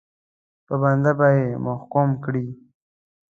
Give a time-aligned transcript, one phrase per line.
[0.65, 2.47] په بند به یې محکوم کړي.